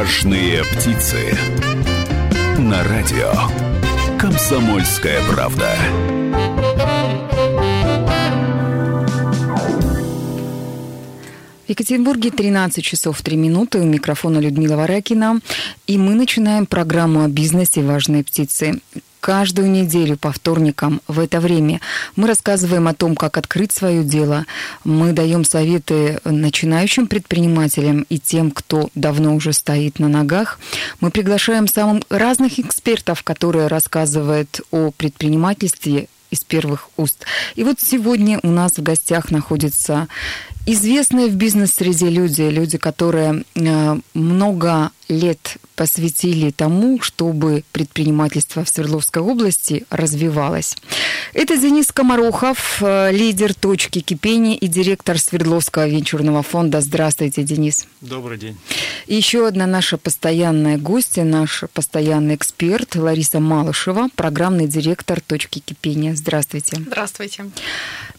[0.00, 1.18] Важные птицы.
[2.56, 3.30] На радио.
[4.18, 5.76] Комсомольская правда.
[11.66, 13.78] В Екатеринбурге 13 часов 3 минуты.
[13.78, 15.38] У микрофона Людмила Варакина.
[15.86, 18.80] И мы начинаем программу о бизнесе «Важные птицы».
[19.20, 21.80] Каждую неделю по вторникам в это время
[22.16, 24.46] мы рассказываем о том, как открыть свое дело.
[24.82, 30.58] Мы даем советы начинающим предпринимателям и тем, кто давно уже стоит на ногах.
[31.00, 37.24] Мы приглашаем самых разных экспертов, которые рассказывают о предпринимательстве из первых уст.
[37.56, 40.08] И вот сегодня у нас в гостях находится
[40.72, 49.22] известные в бизнес-среде люди, люди, которые э, много лет посвятили тому, чтобы предпринимательство в Свердловской
[49.22, 50.76] области развивалось.
[51.32, 56.80] Это Денис Комарохов, э, лидер точки кипения и директор Свердловского венчурного фонда.
[56.80, 57.86] Здравствуйте, Денис.
[58.00, 58.58] Добрый день.
[59.06, 66.14] И еще одна наша постоянная гостья, наш постоянный эксперт Лариса Малышева, программный директор точки кипения.
[66.14, 66.76] Здравствуйте.
[66.76, 67.46] Здравствуйте.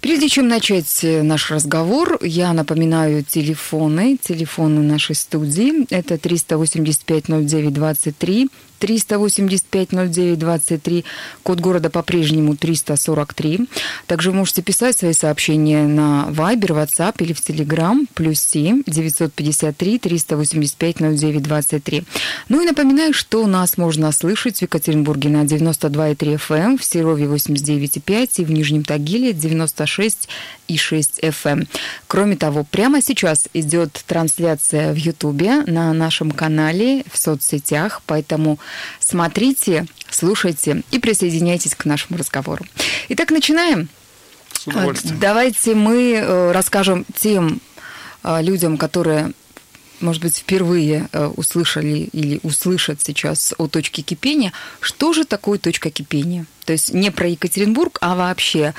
[0.02, 5.86] Прежде чем начать э, наш разговор, я напоминаю телефоны, телефоны нашей студии.
[5.94, 8.50] Это 385 09 23
[8.82, 11.04] 385-09-23,
[11.44, 13.68] код города по-прежнему 343.
[14.08, 20.00] Также вы можете писать свои сообщения на Viber, WhatsApp или в Telegram, плюс 7 953
[20.00, 22.04] 385 09 23.
[22.50, 28.30] Ну и напоминаю, что нас можно слышать в Екатеринбурге на 92,3 FM, в Серове 89,5
[28.38, 30.28] и в Нижнем Тагиле 96
[30.72, 31.68] и 6 FM.
[32.08, 38.58] Кроме того, прямо сейчас идет трансляция в Ютубе на нашем канале в соцсетях, поэтому
[39.00, 42.66] смотрите, слушайте и присоединяйтесь к нашему разговору.
[43.10, 43.90] Итак, начинаем.
[45.20, 47.60] Давайте мы э, расскажем тем
[48.24, 49.32] э, людям, которые
[50.02, 55.90] может быть, впервые э, услышали или услышат сейчас о точке кипения, что же такое точка
[55.90, 56.46] кипения?
[56.66, 58.74] То есть не про Екатеринбург, а вообще.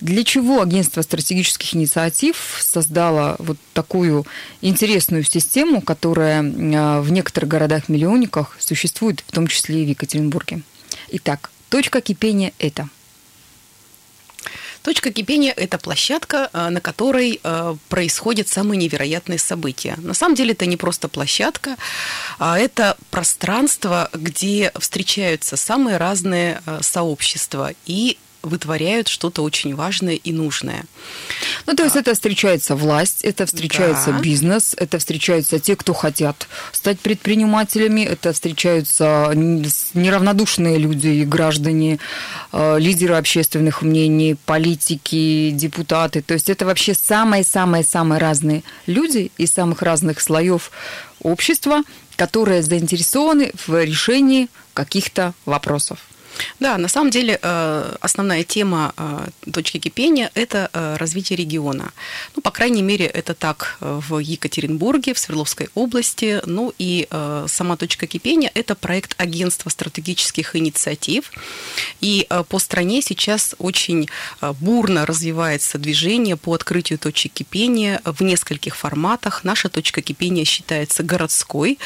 [0.00, 4.26] Для чего агентство стратегических инициатив создало вот такую
[4.60, 10.62] интересную систему, которая э, в некоторых городах-миллионниках существует, в том числе и в Екатеринбурге?
[11.10, 12.88] Итак, точка кипения– это–
[14.86, 19.96] Точка кипения– это площадка, э, на которой э, происходят самые невероятные события.
[19.96, 21.74] На самом деле это не просто площадка,
[22.38, 30.32] а это пространство, где встречаются самые разные э, сообщества и вытворяют что-то очень важное и
[30.32, 30.84] нужное.
[31.66, 32.00] Ну, то есть а.
[32.00, 34.18] это встречается власть, это встречается да.
[34.20, 41.98] бизнес, это встречаются те, кто хотят стать предпринимателями, это встречаются неравнодушные люди и граждане,
[42.52, 46.22] э, лидеры общественных мнений, политики, депутаты.
[46.22, 50.70] То есть это вообще самые-самые-самые разные люди из самых разных слоев
[51.22, 51.82] общества,
[52.16, 55.98] которые заинтересованы в решении каких-то вопросов.
[56.60, 61.92] Да, на самом деле э, основная тема э, точки кипения– это э, развитие региона.
[62.34, 66.40] Ну, по крайней мере, это так в Екатеринбурге, в Свердловской области.
[66.46, 67.08] Ну и
[67.46, 71.32] сама точка кипения– это проект агентства стратегических инициатив.
[72.00, 74.08] И по стране сейчас очень
[74.40, 79.44] бурно развивается движение по открытию точек кипения в нескольких форматах.
[79.44, 81.78] Наша точка кипения считается городской.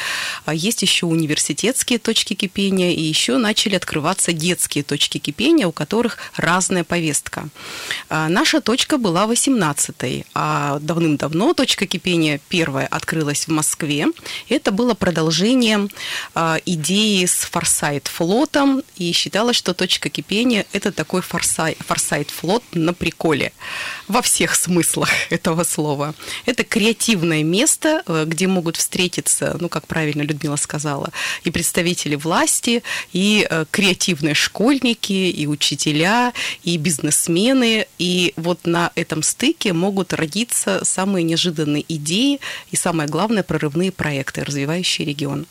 [0.45, 6.17] А есть еще университетские точки кипения, и еще начали открываться детские точки кипения, у которых
[6.35, 7.49] разная повестка.
[8.09, 14.07] А, наша точка была 18-й, а давным-давно точка кипения первая открылась в Москве.
[14.49, 15.89] Это было продолжением
[16.33, 23.53] а, идеи с форсайт-флотом, и считалось, что точка кипения– это такой форсайт-флот на приколе
[24.07, 26.15] во всех смыслах этого слова.
[26.45, 31.11] Это креативное место, э, где могут встретиться, ну, как правильно Людмила сказала,
[31.43, 36.33] и представители власти, и э, креативные школьники, и учителя,
[36.63, 37.87] и бизнесмены.
[37.97, 42.39] И вот на этом стыке могут родиться самые неожиданные идеи
[42.71, 45.45] и, самое главное, прорывные проекты, развивающие регион.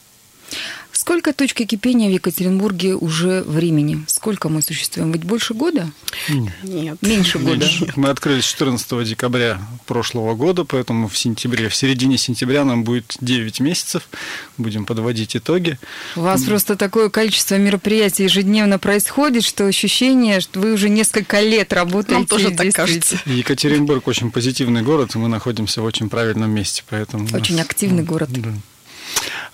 [1.10, 4.04] Сколько точки кипения в Екатеринбурге уже времени?
[4.06, 5.10] Сколько мы существуем?
[5.10, 5.90] Ведь больше года?
[6.28, 7.02] Нет.
[7.02, 7.68] Меньше года.
[7.80, 7.96] Нет.
[7.96, 13.58] Мы открылись 14 декабря прошлого года, поэтому в сентябре, в середине сентября нам будет 9
[13.58, 14.08] месяцев.
[14.56, 15.80] Будем подводить итоги.
[16.14, 21.72] У вас просто такое количество мероприятий ежедневно происходит, что ощущение, что вы уже несколько лет
[21.72, 22.18] работаете.
[22.18, 23.18] Нам тоже так кажется.
[23.26, 27.26] Екатеринбург очень позитивный город, и мы находимся в очень правильном месте, поэтому...
[27.32, 27.66] Очень нас...
[27.66, 28.28] активный город.
[28.30, 28.52] Да.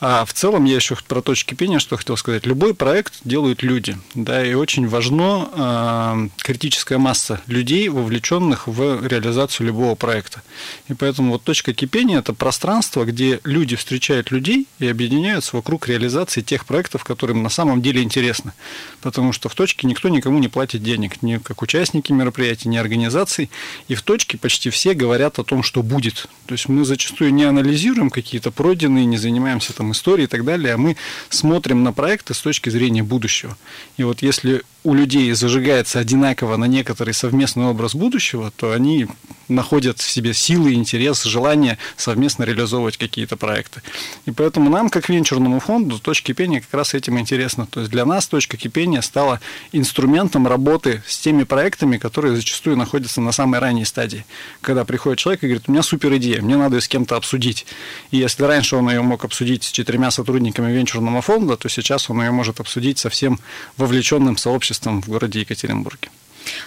[0.01, 2.47] А в целом я еще про точки кипения что хотел сказать.
[2.47, 9.69] Любой проект делают люди, да, и очень важно э, критическая масса людей, вовлеченных в реализацию
[9.69, 10.43] любого проекта.
[10.89, 16.41] И поэтому вот точка кипения– это пространство, где люди встречают людей и объединяются вокруг реализации
[16.41, 18.53] тех проектов, которые им на самом деле интересны.
[19.01, 23.51] Потому что в точке никто никому не платит денег, ни как участники мероприятий, ни организаций.
[23.89, 26.27] И в точке почти все говорят о том, что будет.
[26.47, 30.75] То есть мы зачастую не анализируем какие-то пройденные, не занимаемся там историей и так далее,
[30.75, 30.97] а мы
[31.29, 33.57] смотрим на проекты с точки зрения будущего.
[33.97, 39.09] И вот если у людей зажигается одинаково на некоторый совместный образ будущего, то они
[39.49, 43.83] находят в себе силы, интерес, желание совместно реализовывать какие-то проекты.
[44.27, 47.67] И поэтому нам, как венчурному фонду, точка кипения как раз этим интересно.
[47.67, 49.41] То есть для нас точка кипения стала
[49.73, 54.25] инструментом работы с теми проектами, которые зачастую находятся на самой ранней стадии.
[54.61, 57.67] Когда приходит человек и говорит, у меня супер идея, мне надо ее с кем-то обсудить.
[58.13, 62.23] И если раньше он ее мог обсудить с четырьмя сотрудниками венчурного фонда, то сейчас он
[62.23, 63.39] ее может обсудить со всем
[63.77, 66.09] вовлеченным сообществом обществом в городе Екатеринбурге.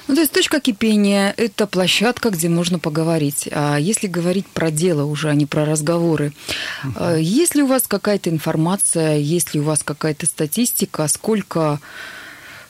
[0.08, 3.48] Ну, то есть точка кипения– это площадка, где можно поговорить.
[3.52, 6.34] А если говорить про дело уже, а не про разговоры,
[6.84, 7.16] угу.
[7.16, 11.80] есть ли у вас какая-то информация, есть ли у вас какая-то статистика, сколько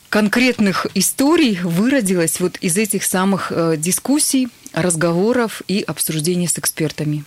[0.09, 7.24] конкретных историй выродилось вот из этих самых э, дискуссий, разговоров и обсуждений с экспертами?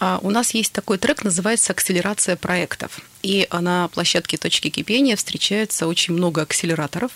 [0.00, 3.00] А, у нас есть такой трек, называется «Акселерация проектов».
[3.22, 7.12] И на площадке «Точки кипения» встречается очень много акселераторов.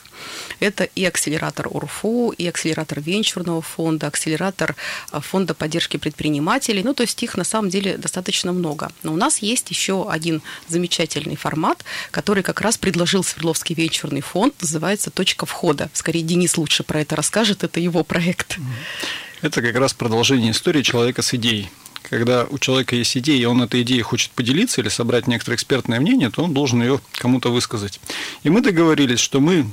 [0.61, 4.77] Это и акселератор УРФУ, и акселератор венчурного фонда, акселератор
[5.11, 6.83] а, фонда поддержки предпринимателей.
[6.85, 8.93] Ну, то есть их на самом деле достаточно много.
[9.03, 14.55] Но у нас есть еще один замечательный формат, который как раз предложил Свердловский венчурный фонд,
[14.61, 15.89] называется «Точка входа».
[15.95, 18.59] Скорее, Денис лучше про это расскажет, это его проект.
[19.41, 21.71] Это как раз продолжение истории человека с идеей
[22.09, 26.01] когда у человека есть идея, и он этой идеей хочет поделиться или собрать некоторое экспертное
[26.01, 28.01] мнение, то он должен ее кому-то высказать.
[28.43, 29.67] И мы договорились, что мы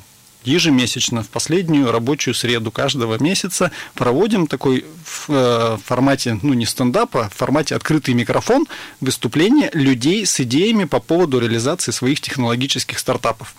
[0.43, 7.29] ежемесячно в последнюю рабочую среду каждого месяца проводим такой в э, формате, ну не стендапа,
[7.29, 8.67] в формате открытый микрофон
[9.01, 13.53] выступления людей с идеями по поводу реализации своих технологических стартапов.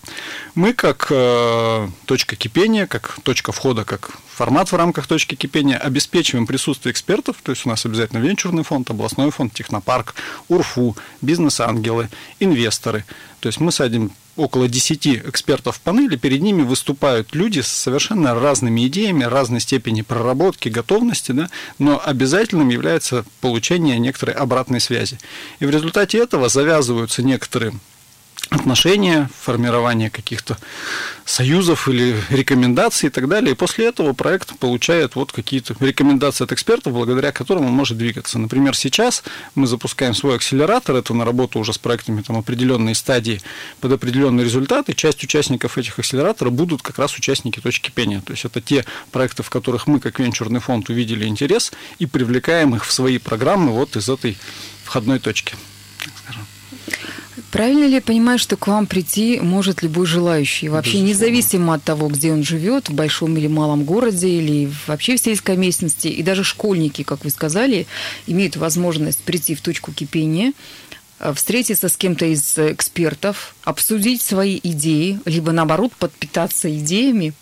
[0.54, 6.46] Мы как э, точка кипения, как точка входа, как формат в рамках точки кипения обеспечиваем
[6.46, 10.14] присутствие экспертов, то есть у нас обязательно венчурный фонд, областной фонд, технопарк,
[10.48, 12.08] УРФУ, бизнес-ангелы,
[12.40, 13.04] инвесторы.
[13.40, 18.34] То есть мы садим около 10 экспертов в панели, перед ними выступают люди с совершенно
[18.34, 25.18] разными идеями, разной степени проработки, готовности, да, но обязательным является получение некоторой обратной связи.
[25.60, 27.74] И в результате этого завязываются некоторые
[28.54, 30.58] отношения, формирование каких-то
[31.24, 33.52] союзов или рекомендаций и так далее.
[33.52, 38.38] И после этого проект получает вот какие-то рекомендации от экспертов, благодаря которым он может двигаться.
[38.38, 39.22] Например, сейчас
[39.54, 43.40] мы запускаем свой акселератор, это на работу уже с проектами там, определенной стадии
[43.80, 44.94] под определенные результаты.
[44.94, 48.20] Часть участников этих акселераторов будут как раз участники точки пения.
[48.20, 52.74] То есть это те проекты, в которых мы, как венчурный фонд, увидели интерес и привлекаем
[52.74, 54.36] их в свои программы вот из этой
[54.84, 55.54] входной точки.
[57.52, 61.10] Правильно ли я понимаю, что к вам прийти может любой желающий, вообще Безусловно.
[61.10, 65.58] независимо от того, где он живет, в большом или малом городе, или вообще в сельской
[65.58, 67.86] местности, и даже школьники, как вы сказали,
[68.26, 70.54] имеют возможность прийти в точку кипения,
[71.20, 77.34] э, встретиться с кем-то из экспертов, обсудить свои идеи, либо наоборот подпитаться идеями,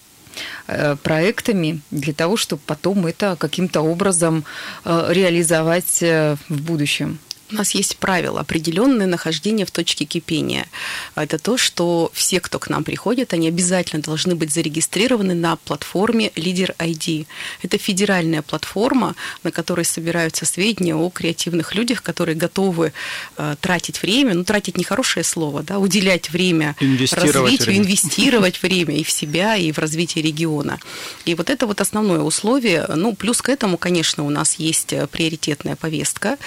[0.66, 4.44] э, проектами для того, чтобы потом это каким-то образом
[4.84, 7.20] э, реализовать в будущем.
[7.52, 10.66] У нас есть правило определенное нахождение в точке кипения.
[11.14, 16.32] Это то, что все, кто к нам приходит, они обязательно должны быть зарегистрированы на платформе
[16.36, 17.26] Лидер ID.
[17.62, 22.92] Это федеральная платформа, на которой собираются сведения о креативных людях, которые готовы
[23.36, 27.84] э, тратить время, ну тратить нехорошее слово, да, уделять время развитию, время.
[27.84, 30.78] инвестировать время и в себя, и в развитие региона.
[31.24, 32.86] И вот это вот основное условие.
[32.94, 36.38] Ну, плюс к этому, конечно, у нас есть э, приоритетная повестка.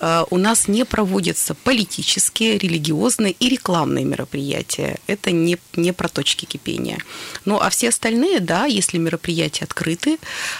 [0.00, 4.98] Э, у нас нас не проводятся политические, религиозные и рекламные мероприятия.
[5.06, 6.98] Это не, не про точки кипения.
[7.46, 10.18] Ну, а все остальные, да, если мероприятия открыты,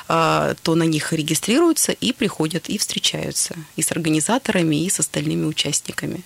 [0.09, 5.45] а, то на них регистрируются и приходят, и встречаются и с организаторами, и с остальными
[5.45, 6.23] участниками.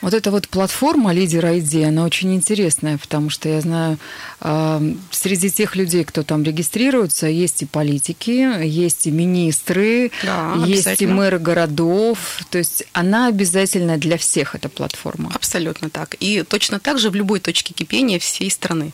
[0.00, 3.98] Вот эта вот платформа «Лидер ID», она очень интересная, потому что я знаю,
[4.40, 11.02] э, среди тех людей, кто там регистрируется, есть и политики, есть и министры, да, есть
[11.02, 12.40] и мэры городов.
[12.50, 15.32] То есть она обязательно для всех, эта платформа.
[15.34, 16.14] Абсолютно так.
[16.20, 18.92] И точно так же в любой точке кипения всей страны.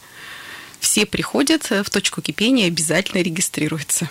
[0.81, 4.09] Все приходят в точку кипения, обязательно регистрируются.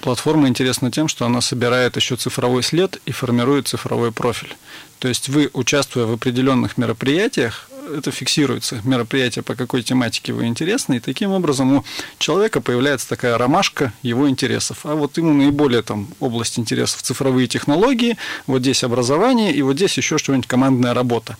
[0.00, 4.56] Платформа интересна тем, что она собирает еще цифровой след и формирует цифровой профиль.
[5.02, 10.96] То есть вы, участвуя в определенных мероприятиях, это фиксируется, мероприятие по какой тематике вы интересны,
[10.96, 11.84] и таким образом у
[12.18, 14.84] человека появляется такая ромашка его интересов.
[14.84, 18.16] А вот ему наиболее там область интересов цифровые технологии,
[18.46, 21.36] вот здесь образование, и вот здесь еще что-нибудь командная работа.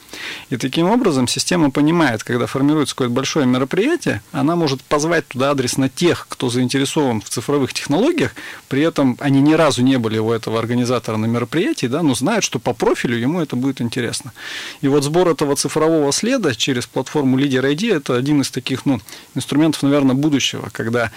[0.50, 5.76] И таким образом система понимает, когда формируется какое-то большое мероприятие, она может позвать туда адрес
[5.76, 8.34] на тех, кто заинтересован в цифровых технологиях,
[8.68, 12.44] при этом они ни разу не были у этого организатора на мероприятии, да, но знают,
[12.44, 14.32] что по профилю ему это будет интересно.
[14.80, 19.00] И вот сбор этого цифрового следа через платформу Лидер ID– это один из таких ну,
[19.34, 21.10] инструментов, наверное, будущего, когда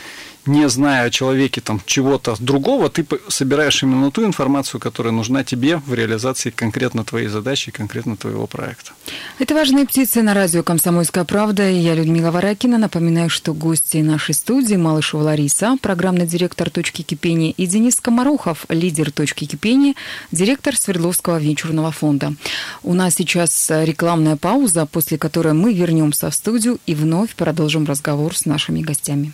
[0.46, 5.78] не зная о человеке там чего-то другого, ты собираешь именно ту информацию, которая нужна тебе
[5.78, 8.92] в реализации конкретно твоей задачи, конкретно твоего проекта.
[9.40, 11.70] Это «Важные птицы» на радио «Комсомольская правда».
[11.70, 17.52] И я, Людмила Варакина, напоминаю, что гости нашей студии Малышева Лариса, программный директор «Точки кипения»,
[17.52, 19.96] и Денис Комарухов, лидер «Точки кипения»,
[20.32, 22.36] директор Свердловского венчурного фонда.
[22.84, 28.36] У нас сейчас рекламная пауза, после которой мы вернемся в студию и вновь продолжим разговор
[28.36, 29.34] с нашими гостями.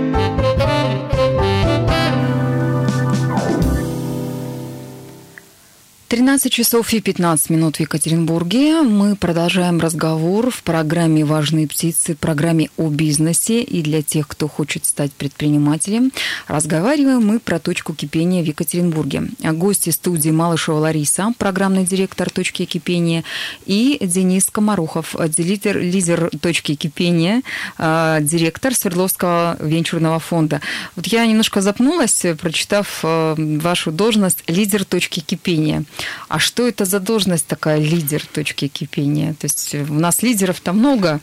[6.11, 8.81] 13 часов и 15 минут в Екатеринбурге.
[8.81, 14.85] Мы продолжаем разговор в программе «Важные птицы», программе о бизнесе и для тех, кто хочет
[14.85, 16.11] стать предпринимателем.
[16.49, 19.29] Разговариваем мы про точку кипения в Екатеринбурге.
[19.41, 23.23] Гости студии Малышева Лариса, программный директор точки кипения,
[23.65, 27.41] и Денис Комарухов, лидер, лидер точки кипения,
[27.77, 30.59] а, директор Свердловского венчурного фонда.
[30.97, 35.85] Вот я немножко запнулась, прочитав а, вашу должность лидер точки кипения.
[36.27, 39.33] А что это за должность такая, лидер точки кипения?
[39.33, 41.19] То есть у нас лидеров-то много.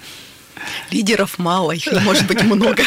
[0.91, 2.83] Лидеров мало, их может быть много.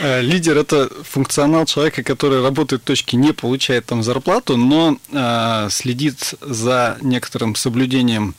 [0.00, 5.68] Э, лидер– это функционал человека, который работает в точке, не получает там зарплату, но э,
[5.70, 8.34] следит за некоторым соблюдением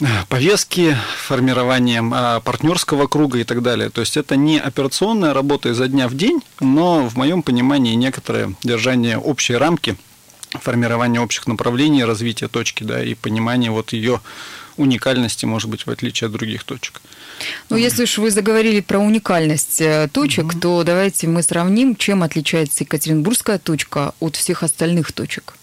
[0.00, 2.10] э, повестки, формированием
[2.42, 3.90] партнерского круга и так далее.
[3.90, 8.54] То есть это не операционная работа изо дня в день, но в моем понимании некоторое
[8.62, 9.96] держание общей рамки–
[10.60, 14.20] формирование общих направлений развития точки, да, и понимание вот ее
[14.76, 17.00] уникальности, может быть, в отличие от других точек.
[17.70, 20.60] Ну, если уж вы заговорили про уникальность э, точек, угу.
[20.60, 25.54] то давайте мы сравним, чем отличается Екатеринбургская точка от всех остальных точек.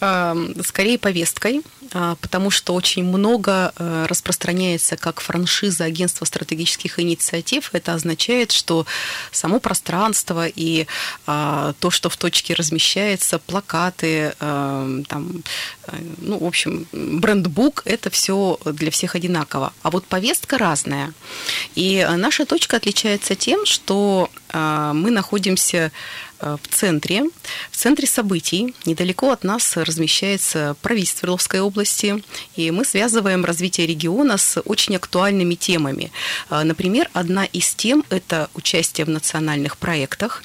[0.00, 1.62] Эм, скорее повесткой,
[1.92, 7.70] а, потому что очень много э, распространяется как франшиза агентства стратегических инициатив.
[7.72, 8.86] Это означает, что
[9.32, 10.86] само пространство и
[11.26, 15.42] а, то, что в точке размещается, плакаты, эм, там,
[15.88, 19.72] э, ну, в общем, брендбук, это все для всех одинаково.
[19.82, 21.12] А вот повестка разная.
[21.74, 25.92] И наша точка отличается тем, что мы находимся Э,
[26.40, 27.24] в центре,
[27.70, 28.74] в центре событий.
[28.84, 32.22] Недалеко от нас размещается правительство Свердловской области,
[32.56, 36.10] и мы связываем развитие региона с очень актуальными темами.
[36.50, 40.42] Э, например, одна из тем– это участие в национальных проектах,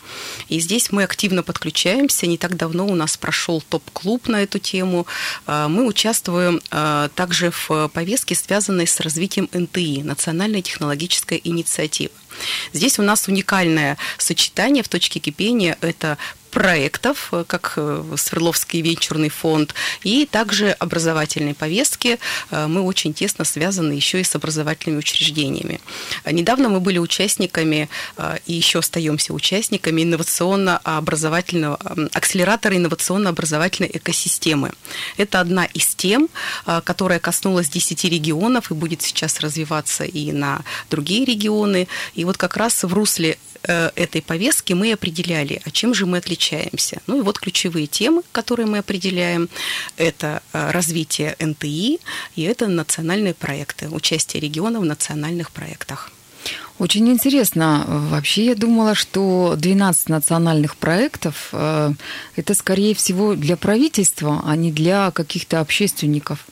[0.50, 2.28] и здесь мы активно подключаемся.
[2.28, 5.08] Не так давно у нас прошел топ-клуб на эту тему.
[5.48, 6.62] Э, мы участвуем
[7.16, 12.14] также в повестке, связанной с развитием НТИ– Национальная технологическая инициатива.
[12.74, 15.78] Здесь у нас уникальное сочетание в точке кипения.
[15.84, 16.18] Это
[16.54, 19.74] проектов, э, как э, Свердловский венчурный фонд,
[20.04, 22.20] и также образовательной повестки.
[22.52, 25.82] Э, мы очень тесно связаны еще и с образовательными учреждениями.
[26.26, 27.90] Недавно мы были участниками
[28.46, 31.80] и еще остаемся участниками инновационно-образовательного
[32.14, 34.72] акселератора инновационно-образовательной экосистемы.
[35.18, 36.30] Это одна из тем,
[36.84, 41.88] которая коснулась 10 регионов и будет сейчас развиваться и на другие регионы.
[42.14, 47.02] И вот как раз в русле этой повестки мы определяли, а чем же мы отличаемся.
[47.08, 49.50] Ну и вот ключевые темы, которые мы определяем,
[49.98, 52.00] это э, развитие НТИ
[52.36, 56.12] и это национальные проекты, участие региона в национальных проектах.
[56.80, 57.86] Очень интересно.
[57.88, 61.94] Вообще я думала, что 12 национальных проектов э,
[62.36, 66.46] это скорее всего для правительства, а не для каких-то общественников.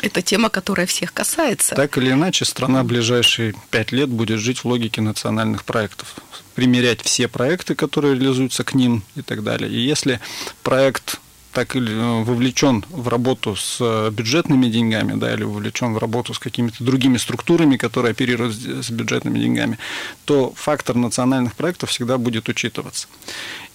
[0.00, 1.74] Это тема, которая всех касается.
[1.74, 6.14] Так или иначе, страна в ближайшие пять лет будет жить в логике национальных проектов.
[6.54, 9.70] Примерять все проекты, которые реализуются к ним и так далее.
[9.70, 10.20] И если
[10.62, 11.20] проект
[11.56, 16.38] так или э, вовлечен в работу с бюджетными деньгами, да, или вовлечен в работу с
[16.38, 19.78] какими-то другими структурами, которые оперируют с бюджетными деньгами,
[20.26, 23.08] то фактор национальных проектов всегда будет учитываться.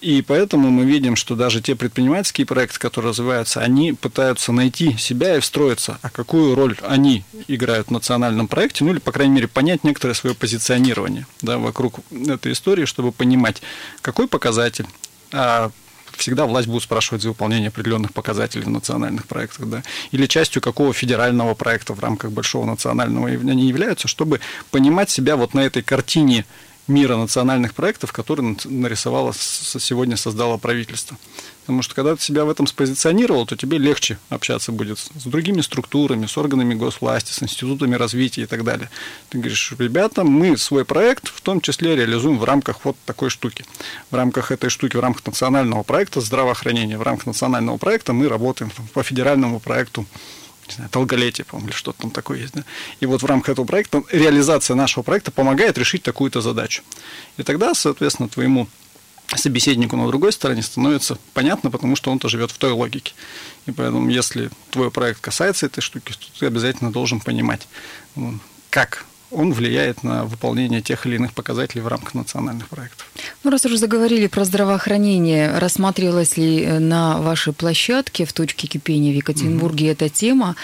[0.00, 5.36] И поэтому мы видим, что даже те предпринимательские проекты, которые развиваются, они пытаются найти себя
[5.36, 9.48] и встроиться, а какую роль они играют в национальном проекте, ну или, по крайней мере,
[9.48, 13.60] понять некоторое свое позиционирование да, вокруг этой истории, чтобы понимать,
[14.02, 14.86] какой показатель,
[15.32, 15.72] а
[16.16, 20.92] всегда власть будет спрашивать за выполнение определенных показателей в национальных проектах, да, или частью какого
[20.92, 24.40] федерального проекта в рамках большого национального они являются, чтобы
[24.70, 26.44] понимать себя вот на этой картине
[26.88, 31.16] мира национальных проектов, которые нарисовало сегодня создало правительство.
[31.62, 35.60] Потому что когда ты себя в этом спозиционировал, то тебе легче общаться будет с другими
[35.60, 38.90] структурами, с органами госвласти, с институтами развития и так далее.
[39.28, 43.64] Ты говоришь, ребята, мы свой проект в том числе реализуем в рамках вот такой штуки.
[44.10, 48.72] В рамках этой штуки, в рамках национального проекта здравоохранения, в рамках национального проекта мы работаем
[48.92, 50.04] по федеральному проекту
[50.68, 52.54] не знаю, долголетие, по-моему, или что-то там такое есть.
[52.54, 52.64] Да?
[53.00, 56.82] И вот в рамках этого проекта реализация нашего проекта помогает решить такую-то задачу.
[57.36, 58.68] И тогда, соответственно, твоему
[59.34, 63.14] собеседнику на другой стороне становится понятно, потому что он-то живет в той логике.
[63.66, 67.66] И поэтому, если твой проект касается этой штуки, то ты обязательно должен понимать,
[68.70, 73.06] как он влияет на выполнение тех или иных показателей в рамках национальных проектов.
[73.44, 79.12] Ну, раз уже заговорили про здравоохранение, рассматривалась ли э, на вашей площадке в точке кипения
[79.12, 79.92] в Екатеринбурге mm-hmm.
[79.92, 80.56] эта тема?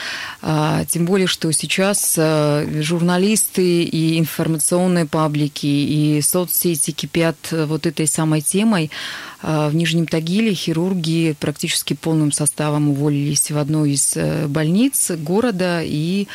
[0.42, 8.06] А, тем более, что сейчас а, журналисты и информационные паблики и соцсети кипят вот этой
[8.06, 8.90] самой темой.
[9.40, 15.80] А, в Нижнем Тагиле хирурги практически полным составом уволились в одной из э, больниц города
[15.82, 16.26] и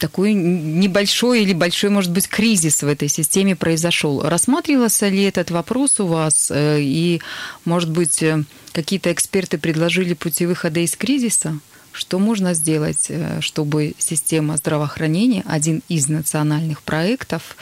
[0.00, 4.22] такой небольшой или большой, может быть, кризис в этой системе произошел.
[4.22, 6.50] Рассматривался ли этот вопрос у вас?
[6.50, 7.20] Э, и,
[7.64, 8.42] может быть, э,
[8.72, 11.60] какие-то эксперты предложили пути выхода из кризиса?
[11.92, 17.56] Что можно сделать, э, чтобы система здравоохранения, один из национальных проектов,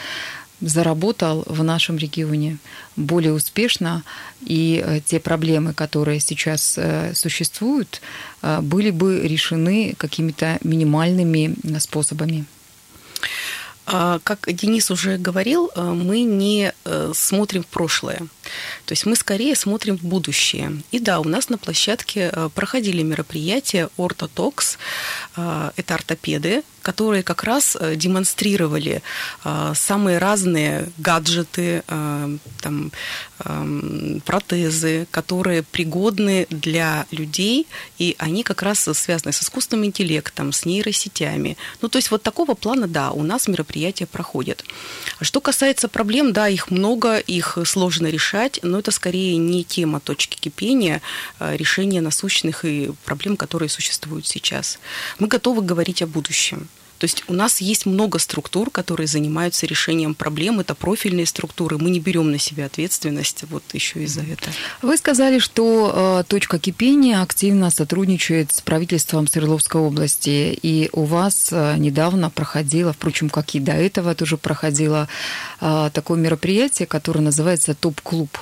[0.60, 2.58] заработал в нашем регионе
[2.96, 4.02] более успешно,
[4.40, 8.00] и э, те проблемы, которые сейчас э, существуют,
[8.42, 12.44] э, были бы решены какими-то минимальными способами.
[13.86, 16.72] А, как Денис уже говорил, мы не
[17.14, 18.20] смотрим в прошлое.
[18.84, 20.82] То есть мы скорее смотрим в будущее.
[20.90, 24.78] И да, у нас на площадке проходили мероприятия Ортотокс.
[25.34, 29.02] Это ортопеды, которые как раз э, демонстрировали
[29.44, 32.92] э, самые разные гаджеты, э, там,
[33.44, 37.66] эм, протезы, которые пригодны для людей,
[37.98, 41.58] и они как раз связаны с искусственным интеллектом, с нейросетями.
[41.82, 44.64] Ну, то есть вот такого плана, да, у нас мероприятия проходят.
[45.20, 50.36] Что касается проблем, да, их много, их сложно решать, но это скорее не тема точки
[50.36, 51.00] кипения,
[51.40, 54.78] решения насущных и проблем, которые существуют сейчас.
[55.18, 56.68] Мы готовы говорить о будущем.
[56.98, 60.60] То есть у нас есть много структур, которые занимаются решением проблем.
[60.60, 61.78] Это профильные структуры.
[61.78, 64.52] Мы не берем на себя ответственность вот еще из-за этого.
[64.82, 70.58] Вы сказали, что э, точка кипения активно сотрудничает с правительством Свердловской области.
[70.60, 75.08] И у вас э, недавно проходило, впрочем, как и до этого тоже проходило
[75.60, 78.36] э, такое мероприятие, которое называется «Топ-клуб».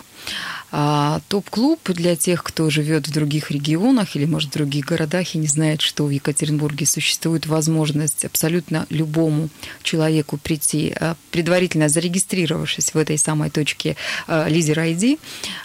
[0.72, 5.38] А топ-клуб для тех, кто живет в других регионах или, может, в других городах и
[5.38, 9.48] не знает, что в Екатеринбурге существует возможность абсолютно любому
[9.82, 15.18] человеку прийти, а, предварительно зарегистрировавшись в этой самой точке а, ID,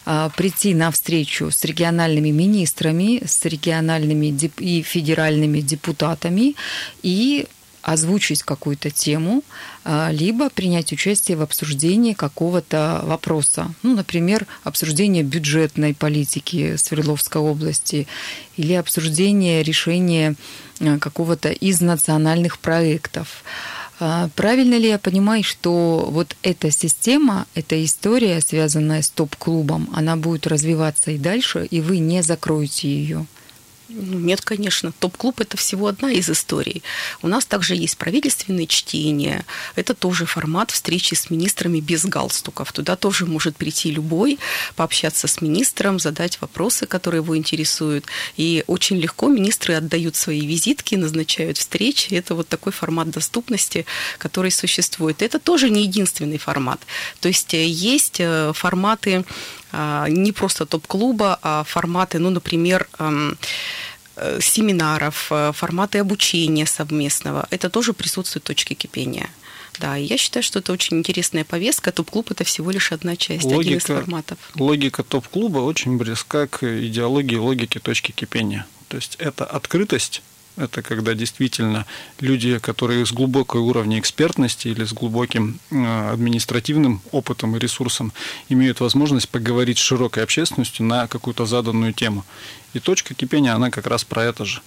[0.05, 4.27] а, прийти на встречу с региональными министрами, с региональными
[4.59, 6.55] и федеральными депутатами
[7.01, 7.47] и
[7.81, 9.43] озвучить какую-то тему,
[9.83, 13.73] а, либо принять участие в обсуждении какого-то вопроса.
[13.83, 18.07] Ну, например, обсуждение бюджетной политики Свердловской области
[18.57, 20.35] или обсуждение решения
[20.79, 23.43] а, какого-то из национальных проектов.
[23.99, 30.15] А, правильно ли я понимаю, что вот эта система, эта история, связанная с топ-клубом, она
[30.15, 33.27] будет развиваться и дальше, и вы не закроете ее?
[33.93, 34.91] Нет, конечно.
[34.99, 36.81] Топ-клуб– это всего одна из историй.
[37.21, 39.45] У нас также есть правительственные чтения.
[39.75, 42.71] Это тоже формат встречи с министрами без галстуков.
[42.71, 44.39] Туда тоже может прийти любой,
[44.75, 48.05] пообщаться с министром, задать вопросы, которые его интересуют.
[48.37, 52.13] И очень легко министры отдают свои визитки, назначают встречи.
[52.13, 53.85] Это вот такой формат доступности,
[54.17, 55.21] который существует.
[55.21, 56.79] Это тоже не единственный формат.
[57.19, 59.25] То есть э, есть э, форматы
[60.09, 63.37] не просто топ-клуба, а форматы, ну, например, эм,
[64.15, 67.47] э, семинаров, э, форматы обучения совместного.
[67.51, 69.29] Это тоже присутствует в точке кипения.
[69.79, 71.91] Да, и я считаю, что это очень интересная повестка.
[71.91, 74.37] Топ-клуб– это всего лишь одна часть, логика, один из форматов.
[74.55, 78.65] Логика топ-клуба очень близка к идеологии логики точки кипения.
[78.89, 80.21] То есть это открытость,
[80.57, 81.85] это когда действительно
[82.19, 88.11] люди, которые с глубокой уровнем экспертности или с глубоким э, административным опытом и ресурсом,
[88.49, 92.25] имеют возможность поговорить с широкой общественностью на какую-то заданную тему.
[92.73, 94.61] И точка кипения, она как раз про это же.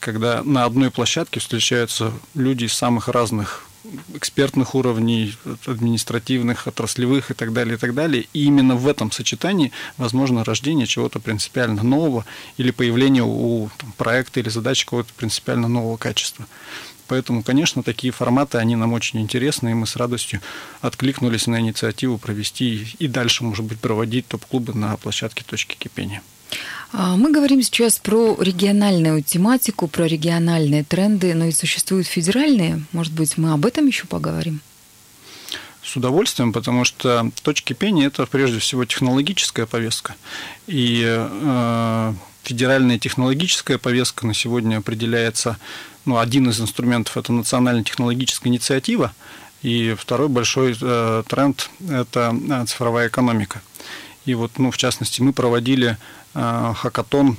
[0.00, 3.67] Когда на одной площадке встречаются люди из самых разных
[4.14, 5.34] экспертных уровней,
[5.66, 8.26] административных, отраслевых и так далее, и так далее.
[8.32, 12.24] И именно в этом сочетании возможно рождение чего-то принципиально нового
[12.56, 16.46] или появление у там, проекта или задачи какого-то принципиально нового качества.
[17.06, 20.42] Поэтому, конечно, такие форматы, они нам очень интересны, и мы с радостью
[20.82, 26.22] откликнулись на инициативу провести и дальше, может быть, проводить топ-клубы на площадке «Точки кипения».
[26.92, 32.82] А, мы говорим сейчас про региональную тематику, про региональные тренды, но и существуют федеральные.
[32.92, 34.60] Может быть, мы об этом еще поговорим?
[35.82, 40.16] С удовольствием, потому что точки пения– это прежде всего технологическая повестка.
[40.66, 45.56] И э, федеральная технологическая повестка на сегодня определяется,
[46.04, 49.14] ну, один из инструментов– это национальная технологическая инициатива,
[49.62, 53.62] и второй большой э, тренд– это э, цифровая экономика.
[54.28, 55.96] И вот, ну, в частности, мы проводили
[56.34, 57.38] э, хакатон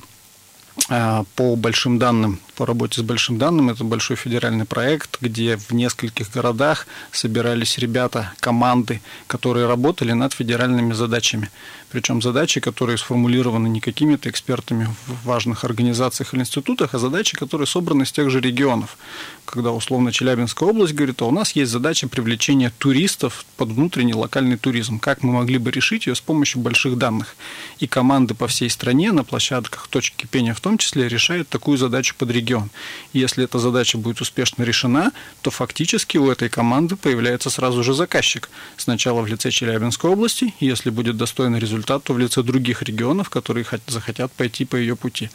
[0.90, 3.70] э, по большим данным, по работе с большим данным.
[3.70, 10.94] Это большой федеральный проект, где в нескольких городах собирались ребята, команды, которые работали над федеральными
[10.94, 11.52] задачами.
[11.92, 17.66] Причем задачи, которые сформулированы не какими-то экспертами в важных организациях или институтах, а задачи, которые
[17.66, 18.98] собраны из тех же регионов.
[19.46, 24.58] Когда условно Челябинская область говорит, а у нас есть задача привлечения туристов под внутренний локальный
[24.58, 25.00] туризм.
[25.00, 27.36] Как мы могли бы решить ее с помощью больших данных?
[27.80, 32.14] И команды по всей стране на площадках точки кипения в том числе решают такую задачу
[32.16, 32.70] под регион.
[33.14, 37.96] И если эта задача будет успешно решена, то фактически у этой команды появляется сразу же
[37.96, 38.50] заказчик.
[38.78, 43.66] Сначала в лице Челябинской области, если будет достойный результат, результату в лице других регионов, которые
[43.88, 45.30] захотят пойти по ее пути.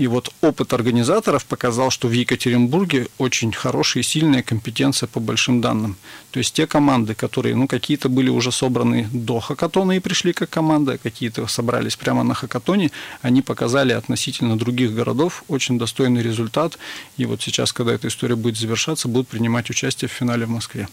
[0.00, 5.60] И вот опыт организаторов показал, что в Екатеринбурге очень хорошая и сильная компетенция по большим
[5.60, 5.96] данным.
[6.30, 10.50] То есть те команды, которые, ну, какие-то были уже собраны до хакатона и пришли как
[10.50, 12.90] команда, какие-то собрались прямо на хакатоне,
[13.22, 16.78] они показали относительно других городов очень достойный результат.
[17.18, 20.86] И вот сейчас, когда эта история будет завершаться, будут принимать участие в финале в Москве.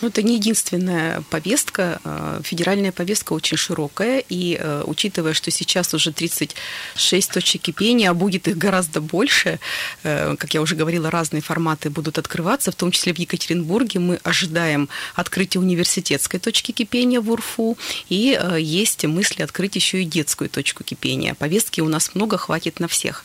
[0.00, 2.00] Ну, это не единственная повестка.
[2.04, 8.14] А, федеральная повестка очень широкая, и э, учитывая, что сейчас уже 36 точек кипения, а
[8.14, 9.58] будет их гораздо больше,
[10.02, 14.20] э, как я уже говорила, разные форматы будут открываться, в том числе в Екатеринбурге мы
[14.22, 17.76] ожидаем открытия университетской точки кипения в УРФУ,
[18.08, 21.34] и э, есть мысли открыть еще и детскую точку кипения.
[21.34, 23.24] Повестки у нас много, хватит на всех.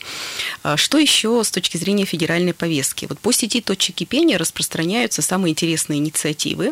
[0.64, 3.06] А что еще с точки зрения федеральной повестки?
[3.10, 6.72] Вот по сети точек кипения распространяются самые интересные инициативы инициативы,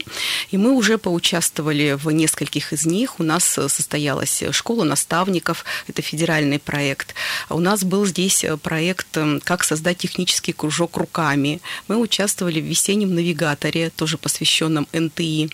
[0.51, 3.19] и мы уже поучаствовали в нескольких из них.
[3.19, 7.13] У нас состоялась школа наставников, это федеральный проект.
[7.49, 11.61] У нас был здесь проект «Как создать технический кружок руками».
[11.87, 15.49] Мы участвовали в весеннем навигаторе, тоже посвященном НТИ.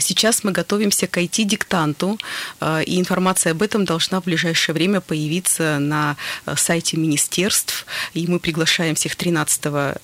[0.00, 2.18] Сейчас мы готовимся к IT-диктанту,
[2.86, 6.16] и информация об этом должна в ближайшее время появиться на
[6.56, 9.60] сайте министерств, и мы приглашаем всех 13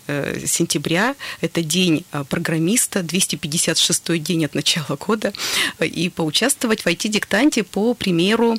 [0.07, 1.15] э, сентября.
[1.41, 5.33] Это день программиста, 250 56-й день от начала года,
[5.81, 8.57] и поучаствовать в IT-диктанте по примеру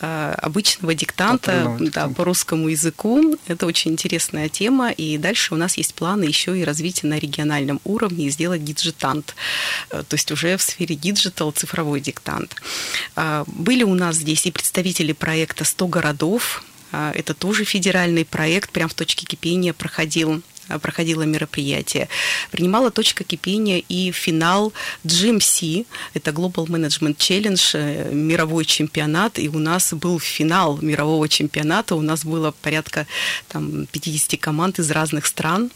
[0.00, 3.36] э, обычного диктанта да, по русскому языку.
[3.46, 7.80] Это очень интересная тема, и дальше у нас есть планы еще и развития на региональном
[7.84, 9.34] уровне и сделать диджитант,
[9.90, 12.56] э, то есть уже в сфере digital цифровой диктант.
[13.16, 18.88] Э, были у нас здесь и представители проекта «100 городов», это тоже федеральный проект, прям
[18.88, 20.42] в точке кипения проходил
[20.80, 22.08] проходило мероприятие.
[22.50, 24.72] Принимала точка кипения и финал
[25.04, 31.94] GMC, это Global Management Challenge, э, мировой чемпионат, и у нас был финал мирового чемпионата,
[31.94, 33.06] у нас было порядка
[33.48, 35.70] там, 50 команд из разных стран,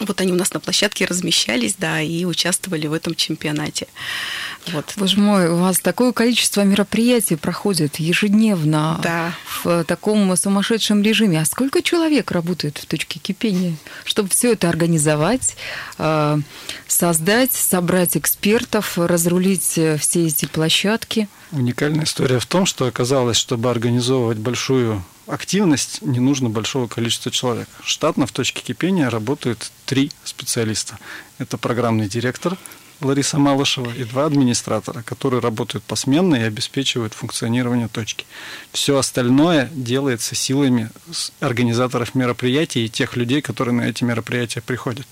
[0.00, 3.86] вот они у нас на площадке размещались, да, и участвовали в этом чемпионате.
[4.68, 4.92] Вот.
[4.96, 9.32] Боже мой, у вас такое количество мероприятий проходит ежедневно да.
[9.62, 11.40] в таком сумасшедшем режиме.
[11.40, 15.56] А сколько человек работает в точке кипения, чтобы все это организовать,
[15.98, 16.38] э,
[16.88, 21.28] создать, собрать экспертов, разрулить э, все эти площадки?
[21.52, 27.68] Уникальная история в том, что оказалось, чтобы организовывать большую активность, не нужно большого количества человек.
[27.82, 30.98] Штатно в точке кипения работают три специалиста.
[31.38, 32.56] Это программный директор,
[33.00, 38.24] Лариса Малышева и два администратора, которые работают посменно и обеспечивают функционирование точки.
[38.72, 40.90] Все остальное делается силами
[41.40, 45.06] организаторов мероприятий и тех людей, которые на эти мероприятия приходят.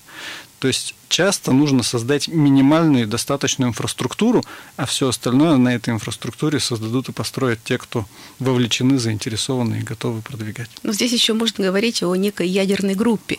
[0.59, 4.43] То есть часто нужно создать минимальную достаточную инфраструктуру,
[4.75, 8.05] а все остальное на этой инфраструктуре создадут и построят те, кто
[8.39, 10.69] вовлечены, заинтересованы и готовы продвигать.
[10.83, 13.37] Но здесь еще можно говорить о некой ядерной группе,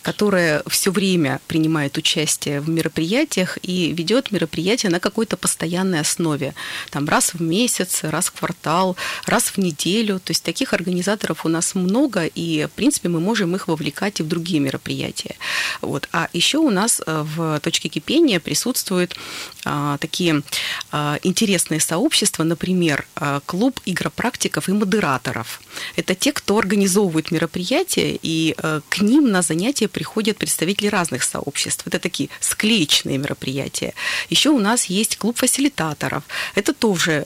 [0.00, 6.54] которая все время принимает участие в мероприятиях и ведет мероприятия на какой-то постоянной основе.
[6.88, 10.18] Там раз в месяц, раз в квартал, раз в неделю.
[10.18, 14.22] То есть таких организаторов у нас много, и, в принципе, мы можем их вовлекать и
[14.22, 15.36] в другие мероприятия.
[15.82, 16.08] Вот.
[16.12, 19.16] А еще у нас э, в точке кипения присутствуют
[19.64, 20.42] а, такие
[20.90, 25.60] а, интересные сообщества, например, а, клуб игропрактиков и модераторов.
[25.96, 28.54] Это те, кто организовывает мероприятия, и
[28.88, 31.86] к ним на занятия приходят представители разных сообществ.
[31.86, 33.94] Это такие склеечные мероприятия.
[34.30, 36.24] Еще у нас есть клуб фасилитаторов.
[36.54, 37.24] Это тоже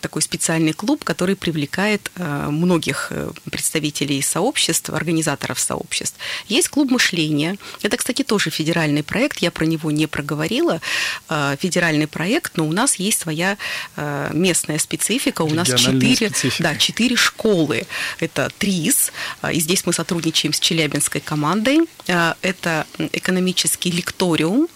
[0.00, 6.16] такой специальный клуб, который привлекает многих э, представителей сообществ, организаторов сообществ.
[6.48, 7.56] Есть клуб мышления.
[7.82, 10.80] Это, кстати, тоже федеральный проект, я про него не проговорила.
[11.28, 13.56] Э, федеральный проект, но у нас есть своя
[13.96, 15.42] э, местная специфика.
[15.42, 17.86] У нас четыре, да, четыре школы.
[18.20, 19.12] Это ТРИС,
[19.52, 21.80] и здесь мы сотрудничаем с Челябинской командой.
[22.06, 24.68] Это экономический лекториум.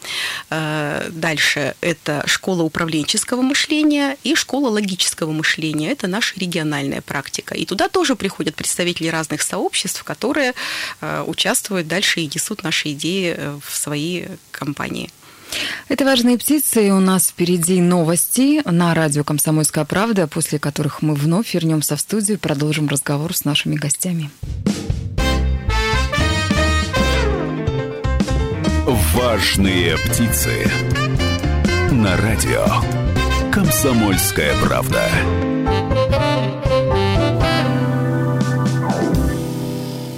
[0.49, 5.91] Дальше это школа управленческого мышления и школа логического мышления.
[5.91, 7.55] Это наша региональная практика.
[7.55, 10.55] И туда тоже приходят представители разных сообществ, которые
[11.27, 15.11] участвуют дальше и несут наши идеи э, в свои компании.
[15.89, 21.15] Это «Важные птицы», и у нас впереди новости на радио «Комсомольская правда», после которых мы
[21.15, 24.31] вновь вернемся в студию и продолжим разговор с нашими гостями.
[29.15, 30.71] «Важные птицы»
[31.91, 32.67] на радио
[33.51, 35.11] «Комсомольская правда».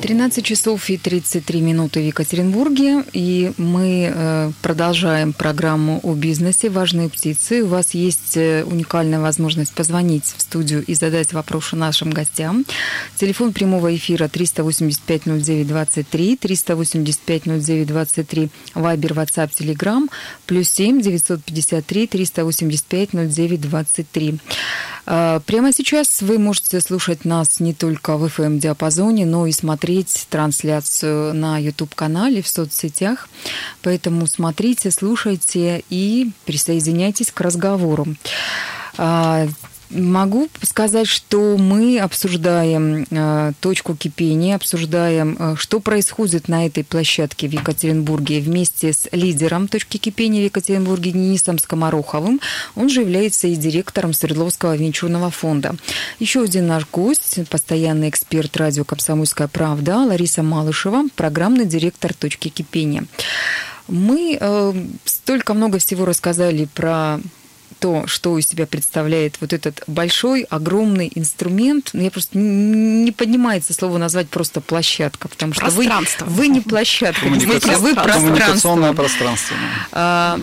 [0.09, 7.11] 13 часов и 33 минуты в Екатеринбурге, и мы э, продолжаем программу о бизнесе «Важные
[7.11, 7.62] птицы».
[7.62, 12.64] У вас есть э, уникальная возможность позвонить в студию и задать вопросы нашим гостям.
[13.16, 20.09] Телефон прямого эфира 385-09-23, 385-09-23, Вайбер, WhatsApp, Telegram,
[20.47, 24.38] плюс 7 953 385 09 23.
[25.05, 31.35] Прямо сейчас вы можете слушать нас не только в FM-диапазоне, но и смотреть смотреть трансляцию
[31.35, 33.29] на YouTube-канале, в соцсетях.
[33.83, 38.07] Поэтому смотрите, слушайте и присоединяйтесь к разговору.
[39.90, 47.48] Могу сказать, что мы обсуждаем э, точку кипения, обсуждаем, э, что происходит на этой площадке
[47.48, 52.40] в Екатеринбурге вместе с лидером точки кипения в Екатеринбурге Денисом Скомороховым.
[52.77, 55.74] Он же является и директором Свердловского венчурного фонда.
[56.18, 63.07] Еще один наш гость, постоянный эксперт радио «Комсомольская правда» Лариса Малышева, программный директор точки кипения.
[63.88, 64.72] Мы э,
[65.07, 67.20] столько много всего рассказали про
[67.79, 71.91] то, что из себя представляет вот этот большой, огромный инструмент.
[71.93, 75.88] Ну, я просто не поднимается слово назвать просто площадка, потому что вы,
[76.27, 78.93] вы не площадка, действительно, вы пространство.
[78.93, 79.57] пространство.
[79.93, 80.41] А,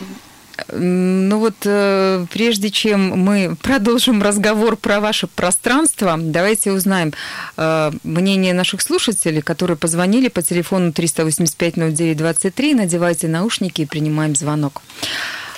[0.71, 7.13] ну вот, э, прежде чем мы продолжим разговор про ваше пространство, давайте узнаем
[7.58, 12.76] э, мнение наших слушателей, которые позвонили по телефону 385-09-23.
[12.76, 14.82] Надевайте наушники и принимаем звонок.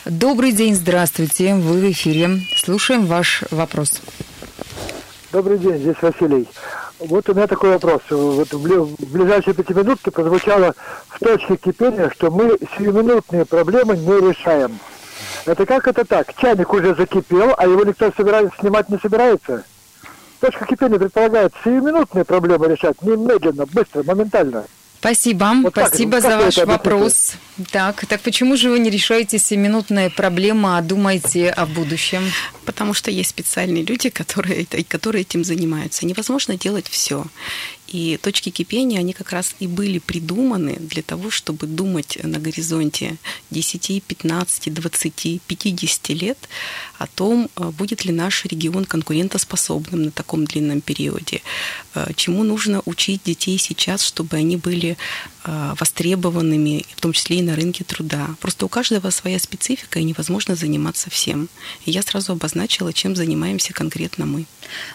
[0.10, 1.56] Добрый день, здравствуйте.
[1.56, 2.39] Вы в эфире.
[2.56, 4.02] Слушаем ваш вопрос.
[5.34, 6.48] Добрый день, здесь Василий.
[7.00, 8.02] Вот у меня такой вопрос.
[8.10, 10.74] Вот в ближайшие пятиминутки прозвучало
[11.10, 14.80] в точке кипения, что мы сиюминутные проблемы не решаем.
[15.46, 16.34] Это как это так?
[16.38, 19.65] Чайник уже закипел, а его никто собирает, снимать не собирается?
[20.39, 24.63] Точка кипения предполагает сиюминутные проблемы решать, немедленно, быстро, моментально.
[25.00, 27.34] Спасибо, вот спасибо за ваш вопрос.
[27.72, 32.22] Так, так почему же вы не решаете семинутные проблемы, а думаете о будущем?
[32.66, 36.06] Потому что есть специальные люди, которые, которые этим занимаются.
[36.06, 37.26] Невозможно делать все.
[37.88, 43.17] И точки кипения, они как раз и были придуманы для того, чтобы думать на горизонте
[43.52, 46.38] 10, 15, 20, 50 лет
[46.97, 51.41] о том, э, будет ли наш регион конкурентоспособным на таком длинном периоде,
[51.95, 54.97] э, чему нужно учить детей сейчас, чтобы они были
[55.48, 58.30] востребованными, в том числе и на рынке труда.
[58.42, 61.50] Просто у каждого своя специфика, и невозможно заниматься всем.
[61.86, 64.46] И я сразу обозначила, чем занимаемся конкретно мы.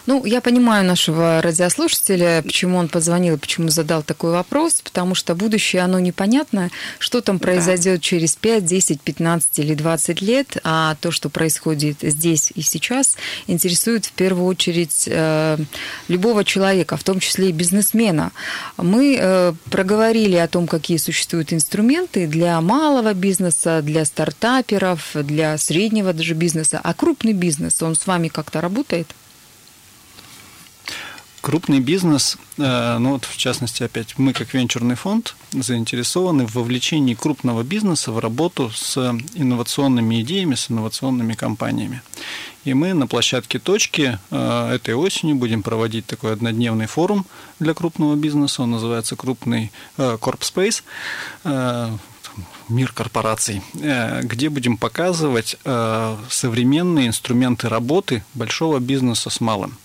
[0.05, 5.81] Ну, я понимаю нашего радиослушателя, почему он позвонил, почему задал такой вопрос, потому что будущее,
[5.81, 8.01] оно непонятно, что там произойдет да.
[8.01, 14.05] через 5, 10, 15 или 20 лет, а то, что происходит здесь и сейчас, интересует
[14.05, 15.57] в первую очередь э,
[16.07, 18.31] любого человека, в том числе и бизнесмена.
[18.77, 26.13] Мы э, проговорили о том, какие существуют инструменты для малого бизнеса, для стартаперов, для среднего
[26.13, 29.07] даже бизнеса, а крупный бизнес, он с вами как-то работает?
[31.43, 37.15] Крупный бизнес, э, ну вот в частности опять мы как венчурный фонд заинтересованы в вовлечении
[37.15, 38.97] крупного бизнеса в работу с
[39.33, 42.01] инновационными идеями, с инновационными компаниями.
[42.63, 47.25] И мы на площадке «Точки» э, этой осенью будем проводить такой однодневный форум
[47.59, 48.63] для крупного бизнеса.
[48.63, 50.81] Он называется «Крупный Corp Space»
[52.69, 59.77] мир корпораций, э, где будем показывать э, современные инструменты работы большого бизнеса с малым.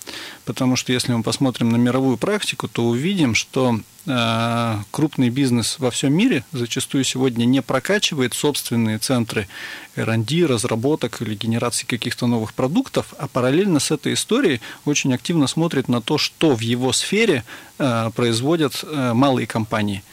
[0.45, 5.91] Потому что если мы посмотрим на мировую практику, то увидим, что э, крупный бизнес во
[5.91, 9.47] всем мире зачастую сегодня не прокачивает собственные центры
[9.95, 15.87] R&D, разработок или генерации каких-то новых продуктов, а параллельно с этой историей очень активно смотрит
[15.87, 17.43] на то, что в его сфере
[17.77, 20.03] производят малые компании.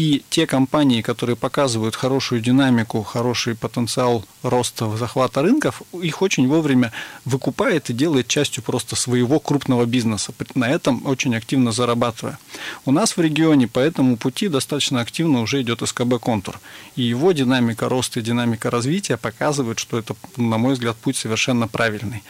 [0.00, 6.90] И те компании, которые показывают хорошую динамику, хороший потенциал роста, захвата рынков, их очень вовремя
[7.26, 12.38] выкупает и делает частью просто своего крупного бизнеса, на этом очень активно зарабатывая.
[12.86, 16.58] У нас в регионе по этому пути достаточно активно уже идет СКБ «Контур».
[16.96, 21.68] И его динамика роста и динамика развития показывают, что это, на мой взгляд, путь совершенно
[21.68, 22.22] правильный.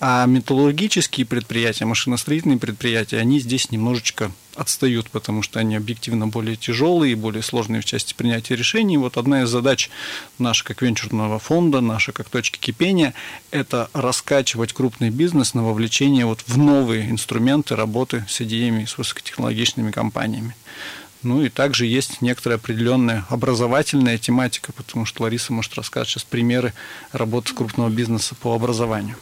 [0.00, 7.12] А металлургические предприятия, машиностроительные предприятия, они здесь немножечко отстают, потому что они объективно более тяжелые
[7.12, 8.96] и более сложные в части принятия решений.
[8.96, 9.90] Вот одна из задач
[10.38, 13.14] наша как венчурного фонда, наша как точки кипения,
[13.50, 19.90] это раскачивать крупный бизнес на вовлечение вот в новые инструменты работы с идеями, с высокотехнологичными
[19.90, 20.54] компаниями.
[21.22, 26.74] Ну и также есть некоторая определенная образовательная тематика, потому что Лариса может рассказать сейчас примеры
[27.12, 29.16] работы крупного бизнеса по образованию.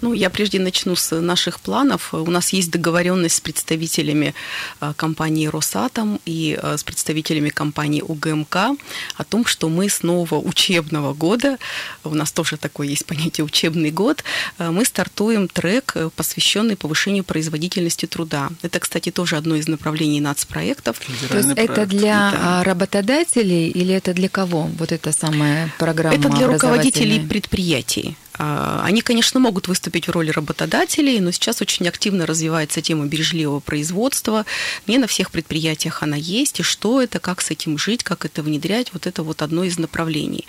[0.00, 2.14] Ну, я прежде начну с наших планов.
[2.14, 4.34] У нас есть договоренность с представителями
[4.80, 8.56] а, компании «Росатом» и а, с представителями компании УГМК
[9.16, 11.58] о том, что мы с нового учебного года,
[12.04, 14.24] у нас тоже такое есть понятие «учебный год»,
[14.58, 18.50] а, мы стартуем трек, э, посвященный повышению производительности труда.
[18.62, 21.00] Это, кстати, тоже одно из направлений нацпроектов.
[21.28, 22.64] То есть это для да.
[22.64, 24.70] работодателей или это для кого?
[24.78, 28.16] Вот эта самая программа Это для руководителей предприятий.
[28.38, 33.60] А, они, конечно, могут выступить в роли работодателей, но сейчас очень активно развивается тема бережливого
[33.60, 34.46] производства.
[34.86, 38.42] Не на всех предприятиях она есть, и что это, как с этим жить, как это
[38.42, 40.46] внедрять, вот это вот одно из направлений.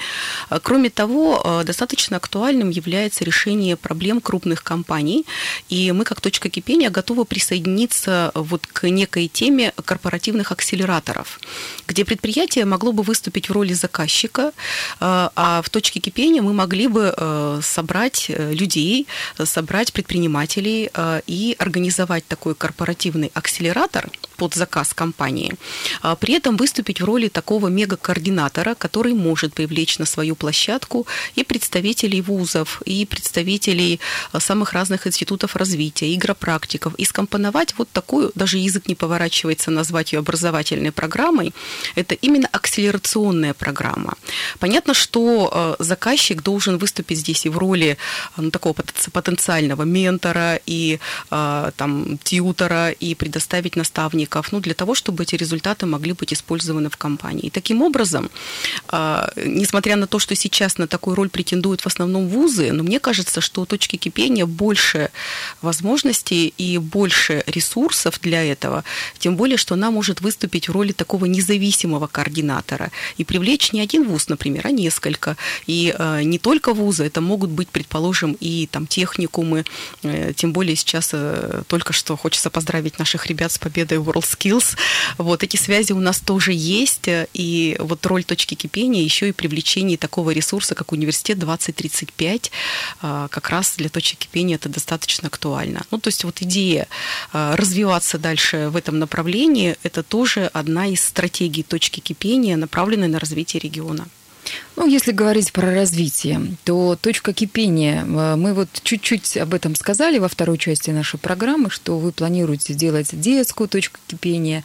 [0.50, 5.26] А, кроме того, а, достаточно актуальным является решение проблем крупных компаний,
[5.70, 11.40] и мы, как точка кипения, готовы присоединиться вот к некой теме корпоративных акселераторов,
[11.88, 14.52] где предприятие могло бы выступить в роли заказчика,
[15.00, 17.14] а в точке кипения мы могли бы
[17.74, 19.08] собрать э, людей,
[19.44, 25.54] собрать предпринимателей э, и организовать такой корпоративный акселератор под заказ компании,
[26.02, 31.44] а при этом выступить в роли такого мега-координатора, который может привлечь на свою площадку и
[31.44, 34.00] представителей вузов, и представителей
[34.34, 40.14] э, самых разных институтов развития, игропрактиков, и скомпоновать вот такую, даже язык не поворачивается назвать
[40.14, 41.54] ее образовательной программой,
[41.96, 44.14] это именно акселерационная программа.
[44.60, 47.98] Понятно, что заказчик должен выступить здесь и в роли
[48.38, 48.76] ну, такого
[49.12, 53.76] потенциального ментора и а, там, тьютера и предоставить
[54.24, 57.48] наставников, ну, для того, чтобы эти результаты могли быть использованы в компании.
[57.48, 58.30] И таким образом,
[58.88, 63.00] а, несмотря на то, что сейчас на такую роль претендуют в основном вузы, но мне
[63.00, 65.10] кажется, что у точки кипения больше
[65.62, 68.84] возможностей и больше ресурсов для этого,
[69.20, 74.04] тем более, что она может выступить в роли такого независимого координатора и привлечь не один
[74.04, 75.36] вуз, например, а несколько.
[75.68, 79.64] И а, не только вузы, это могут быть, предположим, и там техникумы,
[80.04, 84.78] э, тем более сейчас э, только что хочется поздравить наших ребят с победой WorldSkills.
[85.18, 89.98] Вот эти связи у нас тоже есть, и вот роль точки кипения еще и привлечение
[89.98, 92.52] такого ресурса, как университет 2035,
[93.02, 95.84] а, как раз для точки кипения это достаточно актуально.
[95.92, 96.88] Ну, то есть вот идея
[97.32, 103.20] а, развиваться дальше в этом направлении, это тоже одна из стратегий точки кипения, направленной на
[103.20, 104.08] развитие региона.
[104.76, 110.18] Ну, если говорить про развитие, то точка кипения, э, мы вот чуть-чуть об этом сказали
[110.18, 114.64] во второй части нашей программы, что вы планируете делать детскую точку кипения.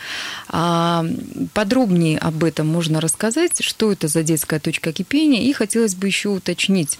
[0.48, 1.04] А
[1.52, 6.30] подробнее об этом можно рассказать, что это за детская точка кипения, и хотелось бы еще
[6.30, 6.98] уточнить.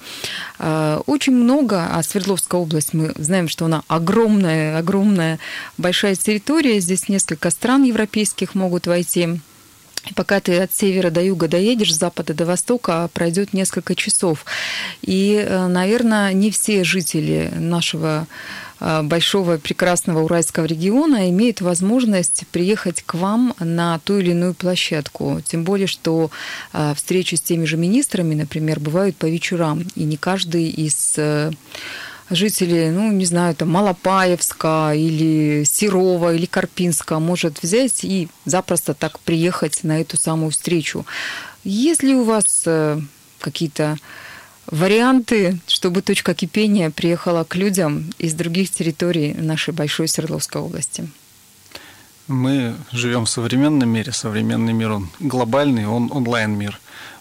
[0.59, 5.39] А, очень много, а Свердловская область, мы знаем, что она огромная, огромная,
[5.79, 9.41] большая территория, здесь несколько стран европейских могут войти
[10.15, 14.45] пока ты от севера до юга доедешь, с запада до востока, пройдет несколько часов.
[15.03, 18.27] И, э, наверное, не все жители нашего
[18.81, 25.41] э, большого прекрасного Уральского региона имеют возможность приехать к вам на ту или иную площадку.
[25.47, 26.31] Тем более, что
[26.73, 31.19] э, встречи с теми же министрами, например, бывают по вечерам, и не каждый из
[32.31, 39.19] жители, ну, не знаю, там, Малопаевска или Серова или Карпинска может взять и запросто так
[39.21, 41.07] приехать на эту самую встречу.
[41.65, 43.01] Есть ли у вас э,
[43.41, 43.97] какие-то
[44.67, 51.09] варианты, чтобы точка кипения приехала к людям из других территорий нашей большой Свердловской области?
[52.27, 54.13] Мы живем в современном мире.
[54.13, 56.79] Современный мир, он глобальный, он онлайн-мир.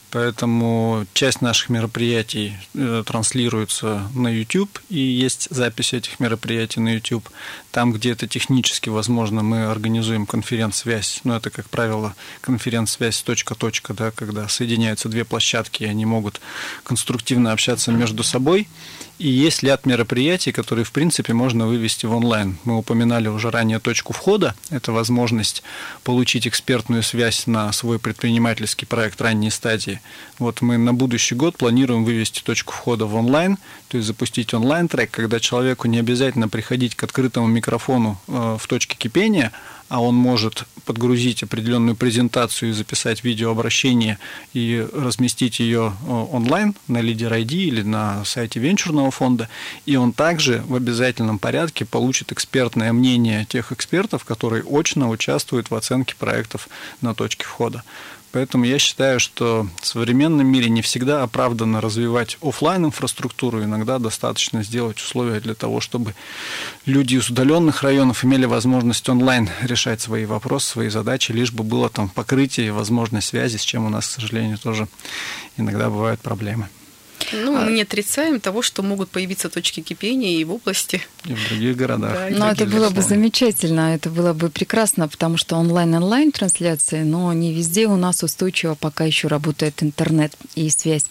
[0.10, 7.28] Поэтому часть наших мероприятий э, транслируется на YouTube, и есть запись этих мероприятий на YouTube.
[7.72, 11.22] Там, где это технически возможно, мы организуем конференц-связь.
[11.26, 16.40] Но ну, это, как правило, конференц-связь точка-точка, да, когда соединяются две площадки, и они могут
[16.84, 18.68] конструктивно общаться между собой.
[19.20, 22.58] И есть ряд мероприятий, которые, в принципе, можно вывести в онлайн.
[22.66, 24.54] Мы упоминали уже ранее точку входа.
[24.70, 25.64] Это возможность
[26.04, 30.02] получить экспертную связь на свой предпринимательский проект ранней стадии.
[30.38, 33.58] Вот мы на будущий год планируем вывести точку входа в онлайн,
[33.88, 38.98] то есть запустить онлайн-трек, когда человеку не обязательно приходить к открытому микрофону э, в точке
[38.98, 39.52] кипения,
[39.90, 44.20] а он может подгрузить определенную презентацию и записать видеообращение
[44.54, 49.50] и разместить ее э, онлайн на Leader ID или на сайте венчурного фонда,
[49.86, 55.76] и он также в обязательном порядке получит экспертное мнение тех экспертов, которые очно участвуют в
[55.76, 56.70] оценке проектов
[57.02, 57.84] на точке входа.
[58.32, 63.64] Поэтому я считаю, что в современном мире не всегда оправданно развивать офлайн инфраструктуру.
[63.64, 66.14] Иногда достаточно сделать условия для того, чтобы
[66.86, 71.90] люди из удаленных районов имели возможность онлайн решать свои вопросы, свои задачи, лишь бы было
[71.90, 74.88] там покрытие и возможность связи, с чем у нас, к сожалению, тоже
[75.58, 76.68] иногда бывают проблемы.
[77.34, 81.02] Ну, мы не отрицаем того, что могут появиться точки кипения и в области.
[81.26, 82.14] И в других городах.
[82.14, 87.34] Да, но это было бы замечательно, это было бы прекрасно, потому что онлайн-онлайн трансляции, но
[87.34, 91.06] не везде у нас устойчиво пока еще работает интернет и связь.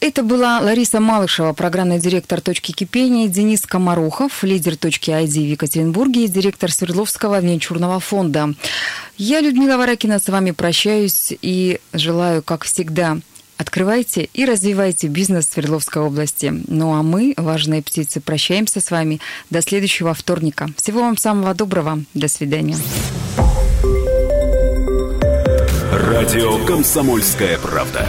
[0.00, 6.24] Это была Лариса Малышева, программный директор «Точки кипения», Денис Комарухов, лидер «Точки ID» в Екатеринбурге
[6.24, 8.54] и директор Свердловского венчурного фонда.
[9.18, 13.18] Я, Людмила Варакина, с вами прощаюсь и желаю, как всегда,
[13.60, 16.50] Открывайте и развивайте бизнес в Свердловской области.
[16.68, 20.70] Ну а мы, важные птицы, прощаемся с вами до следующего вторника.
[20.78, 22.02] Всего вам самого доброго.
[22.14, 22.78] До свидания.
[25.92, 28.06] Радио «Комсомольская правда».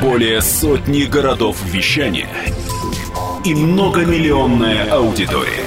[0.00, 2.28] Более сотни городов вещания
[3.44, 5.66] и многомиллионная аудитория.